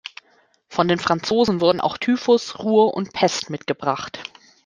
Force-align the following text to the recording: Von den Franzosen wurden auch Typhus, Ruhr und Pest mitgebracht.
Von 0.67 0.87
den 0.87 0.97
Franzosen 0.97 1.61
wurden 1.61 1.79
auch 1.79 1.95
Typhus, 1.99 2.57
Ruhr 2.57 2.95
und 2.95 3.13
Pest 3.13 3.51
mitgebracht. 3.51 4.17